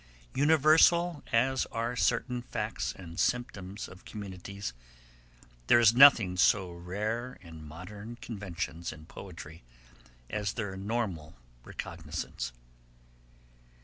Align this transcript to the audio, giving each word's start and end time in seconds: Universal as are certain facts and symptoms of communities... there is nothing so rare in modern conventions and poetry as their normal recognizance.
Universal 0.33 1.21
as 1.31 1.67
are 1.67 1.95
certain 1.95 2.41
facts 2.41 2.91
and 2.97 3.19
symptoms 3.19 3.87
of 3.87 4.03
communities... 4.03 4.73
there 5.67 5.77
is 5.79 5.93
nothing 5.93 6.35
so 6.35 6.71
rare 6.71 7.37
in 7.41 7.63
modern 7.67 8.15
conventions 8.15 8.91
and 8.91 9.07
poetry 9.07 9.61
as 10.27 10.53
their 10.53 10.75
normal 10.75 11.35
recognizance. 11.63 12.51